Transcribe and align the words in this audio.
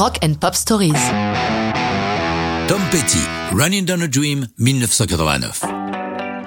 Rock 0.00 0.18
and 0.24 0.32
Pop 0.40 0.54
Stories. 0.54 0.94
Tom 2.68 2.80
Petty, 2.90 3.18
Running 3.52 3.84
Down 3.84 4.00
a 4.00 4.08
Dream, 4.08 4.46
1989. 4.56 5.62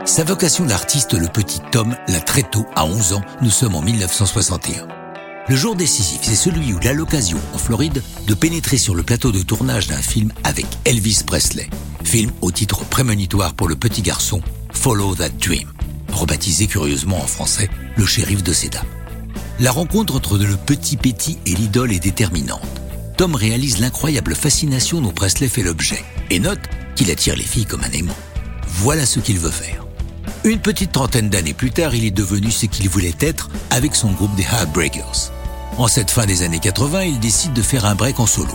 Sa 0.05 0.23
vocation 0.23 0.65
d'artiste, 0.65 1.13
le 1.13 1.27
petit 1.27 1.59
Tom, 1.71 1.95
l'a 2.07 2.19
très 2.19 2.41
tôt, 2.41 2.65
à 2.75 2.83
11 2.83 3.13
ans, 3.13 3.21
nous 3.43 3.51
sommes 3.51 3.75
en 3.75 3.83
1961. 3.83 4.87
Le 5.47 5.55
jour 5.55 5.75
décisif, 5.75 6.21
c'est 6.23 6.33
celui 6.33 6.73
où 6.73 6.79
il 6.81 6.87
a 6.87 6.93
l'occasion, 6.93 7.37
en 7.53 7.59
Floride, 7.59 8.01
de 8.25 8.33
pénétrer 8.33 8.79
sur 8.79 8.95
le 8.95 9.03
plateau 9.03 9.31
de 9.31 9.43
tournage 9.43 9.85
d'un 9.85 10.01
film 10.01 10.31
avec 10.43 10.65
Elvis 10.85 11.21
Presley. 11.23 11.69
Film 12.03 12.31
au 12.41 12.49
titre 12.49 12.83
prémonitoire 12.85 13.53
pour 13.53 13.67
le 13.67 13.75
petit 13.75 14.01
garçon, 14.01 14.41
Follow 14.71 15.13
That 15.13 15.29
Dream, 15.39 15.71
rebaptisé 16.11 16.65
curieusement 16.65 17.21
en 17.21 17.27
français 17.27 17.69
Le 17.97 18.07
shérif 18.07 18.41
de 18.41 18.51
Seda. 18.51 18.81
La 19.59 19.71
rencontre 19.71 20.15
entre 20.15 20.39
le 20.39 20.57
petit 20.57 20.97
Petty 20.97 21.37
et 21.45 21.53
l'idole 21.53 21.93
est 21.93 21.99
déterminante. 21.99 22.82
Tom 23.17 23.35
réalise 23.35 23.79
l'incroyable 23.79 24.35
fascination 24.35 25.01
dont 25.01 25.11
Presley 25.11 25.47
fait 25.47 25.63
l'objet 25.63 26.03
et 26.29 26.39
note 26.39 26.59
qu'il 26.95 27.11
attire 27.11 27.35
les 27.35 27.43
filles 27.43 27.65
comme 27.65 27.83
un 27.83 27.91
aimant. 27.91 28.15
Voilà 28.67 29.05
ce 29.05 29.19
qu'il 29.19 29.37
veut 29.37 29.51
faire. 29.51 29.85
Une 30.43 30.59
petite 30.59 30.91
trentaine 30.91 31.29
d'années 31.29 31.53
plus 31.53 31.71
tard, 31.71 31.95
il 31.95 32.05
est 32.05 32.11
devenu 32.11 32.51
ce 32.51 32.65
qu'il 32.65 32.89
voulait 32.89 33.15
être 33.19 33.49
avec 33.69 33.95
son 33.95 34.11
groupe 34.11 34.35
des 34.35 34.43
Heartbreakers. 34.43 35.31
En 35.77 35.87
cette 35.87 36.11
fin 36.11 36.25
des 36.25 36.43
années 36.43 36.59
80, 36.59 37.03
il 37.03 37.19
décide 37.19 37.53
de 37.53 37.61
faire 37.61 37.85
un 37.85 37.95
break 37.95 38.19
en 38.19 38.25
solo. 38.25 38.53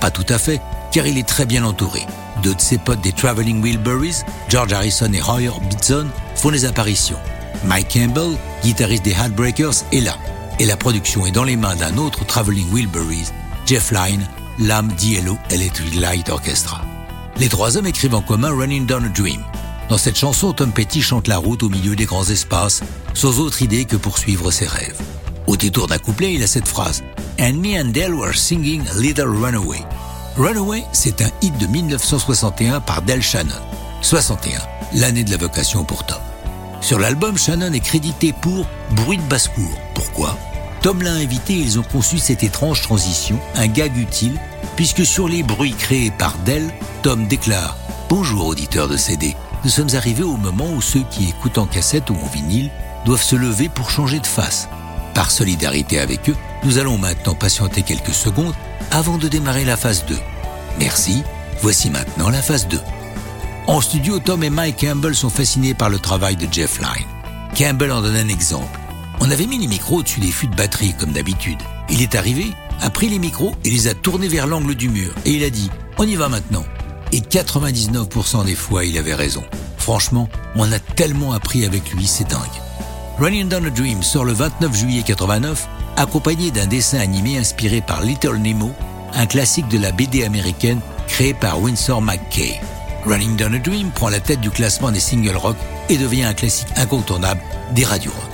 Pas 0.00 0.10
tout 0.10 0.26
à 0.28 0.38
fait, 0.38 0.60
car 0.92 1.06
il 1.06 1.18
est 1.18 1.26
très 1.26 1.46
bien 1.46 1.64
entouré. 1.64 2.02
Deux 2.42 2.54
de 2.54 2.60
ses 2.60 2.78
potes 2.78 3.00
des 3.00 3.12
Traveling 3.12 3.62
Wilburys, 3.62 4.22
George 4.48 4.72
Harrison 4.72 5.12
et 5.12 5.20
Roy 5.20 5.48
Orbison, 5.48 6.06
font 6.36 6.50
des 6.50 6.64
apparitions. 6.64 7.18
Mike 7.64 7.94
Campbell, 7.94 8.36
guitariste 8.62 9.04
des 9.04 9.12
Heartbreakers, 9.12 9.84
est 9.92 10.00
là. 10.00 10.16
Et 10.60 10.66
la 10.66 10.76
production 10.76 11.26
est 11.26 11.32
dans 11.32 11.44
les 11.44 11.56
mains 11.56 11.74
d'un 11.74 11.96
autre 11.96 12.24
Traveling 12.24 12.70
Wilburys, 12.72 13.32
Jeff 13.66 13.92
Lynne, 13.92 14.26
l'âme 14.58 14.92
d'Yellow 14.92 15.38
Electric 15.50 15.94
Light 15.94 16.28
Orchestra. 16.28 16.82
Les 17.38 17.48
trois 17.48 17.76
hommes 17.76 17.86
écrivent 17.86 18.14
en 18.14 18.20
commun 18.20 18.50
Running 18.50 18.84
Down 18.84 19.06
a 19.06 19.08
Dream. 19.08 19.42
Dans 19.88 19.96
cette 19.96 20.18
chanson, 20.18 20.52
Tom 20.52 20.70
Petty 20.70 21.00
chante 21.00 21.28
la 21.28 21.38
route 21.38 21.62
au 21.62 21.70
milieu 21.70 21.96
des 21.96 22.04
grands 22.04 22.28
espaces, 22.28 22.82
sans 23.14 23.40
autre 23.40 23.62
idée 23.62 23.86
que 23.86 23.96
poursuivre 23.96 24.50
ses 24.50 24.66
rêves. 24.66 25.00
Au 25.46 25.56
détour 25.56 25.86
d'un 25.86 25.98
couplet, 25.98 26.34
il 26.34 26.42
a 26.42 26.46
cette 26.46 26.68
phrase 26.68 27.02
And 27.40 27.54
me 27.54 27.80
and 27.80 27.90
Dell 27.92 28.14
were 28.14 28.34
singing 28.34 28.82
Little 28.98 29.28
Runaway. 29.28 29.82
Runaway, 30.36 30.84
c'est 30.92 31.22
un 31.22 31.30
hit 31.40 31.56
de 31.58 31.66
1961 31.66 32.80
par 32.80 33.02
Del 33.02 33.22
Shannon. 33.22 33.50
61, 34.02 34.60
l'année 34.94 35.24
de 35.24 35.30
la 35.30 35.38
vocation 35.38 35.84
pour 35.84 36.04
Tom. 36.04 36.20
Sur 36.82 36.98
l'album, 36.98 37.38
Shannon 37.38 37.72
est 37.72 37.80
crédité 37.80 38.34
pour 38.42 38.66
bruit 38.90 39.16
de 39.16 39.22
basse-cour. 39.22 39.70
Pourquoi? 39.94 40.36
Tom 40.84 41.00
l'a 41.00 41.12
invité 41.12 41.54
et 41.54 41.60
ils 41.60 41.78
ont 41.78 41.82
conçu 41.82 42.18
cette 42.18 42.42
étrange 42.42 42.82
transition, 42.82 43.40
un 43.54 43.68
gag 43.68 43.96
utile, 43.96 44.38
puisque 44.76 45.06
sur 45.06 45.28
les 45.28 45.42
bruits 45.42 45.72
créés 45.72 46.10
par 46.10 46.36
Dell, 46.44 46.70
Tom 47.02 47.26
déclare 47.26 47.78
Bonjour 48.10 48.44
auditeurs 48.44 48.86
de 48.86 48.98
CD, 48.98 49.34
nous 49.64 49.70
sommes 49.70 49.94
arrivés 49.94 50.24
au 50.24 50.36
moment 50.36 50.70
où 50.70 50.82
ceux 50.82 51.02
qui 51.10 51.26
écoutent 51.30 51.56
en 51.56 51.64
cassette 51.64 52.10
ou 52.10 52.14
en 52.22 52.26
vinyle 52.26 52.70
doivent 53.06 53.22
se 53.22 53.34
lever 53.34 53.70
pour 53.70 53.88
changer 53.88 54.20
de 54.20 54.26
face. 54.26 54.68
Par 55.14 55.30
solidarité 55.30 56.00
avec 56.00 56.28
eux, 56.28 56.36
nous 56.64 56.76
allons 56.76 56.98
maintenant 56.98 57.34
patienter 57.34 57.80
quelques 57.80 58.12
secondes 58.12 58.54
avant 58.90 59.16
de 59.16 59.28
démarrer 59.28 59.64
la 59.64 59.78
phase 59.78 60.04
2. 60.04 60.18
Merci, 60.78 61.22
voici 61.62 61.88
maintenant 61.88 62.28
la 62.28 62.42
phase 62.42 62.68
2. 62.68 62.78
En 63.68 63.80
studio, 63.80 64.18
Tom 64.18 64.44
et 64.44 64.50
Mike 64.50 64.80
Campbell 64.80 65.14
sont 65.14 65.30
fascinés 65.30 65.72
par 65.72 65.88
le 65.88 65.98
travail 65.98 66.36
de 66.36 66.46
Jeff 66.52 66.78
Lynne. 66.78 67.08
Campbell 67.56 67.90
en 67.90 68.02
donne 68.02 68.16
un 68.16 68.28
exemple. 68.28 68.78
On 69.26 69.30
avait 69.30 69.46
mis 69.46 69.56
les 69.56 69.68
micros 69.68 70.00
au-dessus 70.00 70.20
des 70.20 70.30
fûts 70.30 70.48
de 70.48 70.54
batterie, 70.54 70.92
comme 71.00 71.12
d'habitude. 71.12 71.56
Il 71.88 72.02
est 72.02 72.14
arrivé, 72.14 72.52
a 72.82 72.90
pris 72.90 73.08
les 73.08 73.18
micros 73.18 73.54
et 73.64 73.70
les 73.70 73.88
a 73.88 73.94
tournés 73.94 74.28
vers 74.28 74.46
l'angle 74.46 74.74
du 74.74 74.90
mur. 74.90 75.14
Et 75.24 75.30
il 75.30 75.44
a 75.44 75.48
dit, 75.48 75.70
on 75.96 76.06
y 76.06 76.14
va 76.14 76.28
maintenant. 76.28 76.62
Et 77.10 77.20
99% 77.20 78.44
des 78.44 78.54
fois, 78.54 78.84
il 78.84 78.98
avait 78.98 79.14
raison. 79.14 79.42
Franchement, 79.78 80.28
on 80.56 80.70
a 80.70 80.78
tellement 80.78 81.32
appris 81.32 81.64
avec 81.64 81.90
lui, 81.94 82.06
c'est 82.06 82.28
dingue. 82.28 82.42
Running 83.18 83.48
Down 83.48 83.64
a 83.64 83.70
Dream 83.70 84.02
sort 84.02 84.26
le 84.26 84.34
29 84.34 84.76
juillet 84.76 85.02
89, 85.02 85.68
accompagné 85.96 86.50
d'un 86.50 86.66
dessin 86.66 86.98
animé 86.98 87.38
inspiré 87.38 87.80
par 87.80 88.02
Little 88.02 88.36
Nemo, 88.36 88.72
un 89.14 89.24
classique 89.24 89.68
de 89.68 89.78
la 89.78 89.92
BD 89.92 90.24
américaine 90.24 90.80
créé 91.08 91.32
par 91.32 91.62
Winsor 91.62 92.02
McKay. 92.02 92.60
Running 93.06 93.36
Down 93.36 93.54
a 93.54 93.58
Dream 93.58 93.90
prend 93.90 94.10
la 94.10 94.20
tête 94.20 94.42
du 94.42 94.50
classement 94.50 94.92
des 94.92 95.00
singles 95.00 95.38
rock 95.38 95.56
et 95.88 95.96
devient 95.96 96.24
un 96.24 96.34
classique 96.34 96.68
incontournable 96.76 97.40
des 97.74 97.86
radios 97.86 98.12
rock. 98.12 98.33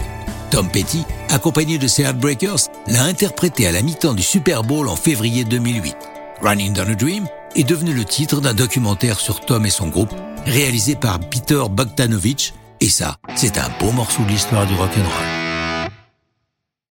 Tom 0.50 0.68
Petty, 0.68 1.04
accompagné 1.28 1.78
de 1.78 1.86
ses 1.86 2.02
Heartbreakers, 2.02 2.68
l'a 2.88 3.04
interprété 3.04 3.66
à 3.66 3.72
la 3.72 3.82
mi-temps 3.82 4.14
du 4.14 4.22
Super 4.22 4.62
Bowl 4.64 4.88
en 4.88 4.96
février 4.96 5.44
2008. 5.44 5.96
Running 6.42 6.72
Down 6.72 6.90
a 6.90 6.94
Dream 6.94 7.26
est 7.54 7.64
devenu 7.64 7.94
le 7.94 8.04
titre 8.04 8.40
d'un 8.40 8.54
documentaire 8.54 9.20
sur 9.20 9.40
Tom 9.40 9.64
et 9.64 9.70
son 9.70 9.88
groupe, 9.88 10.14
réalisé 10.46 10.96
par 10.96 11.20
Peter 11.20 11.62
Bogdanovich, 11.70 12.52
et 12.80 12.88
ça, 12.88 13.16
c'est 13.36 13.58
un 13.58 13.68
beau 13.78 13.92
morceau 13.92 14.22
de 14.24 14.28
l'histoire 14.28 14.66
du 14.66 14.74
rock'n'roll. 14.74 15.39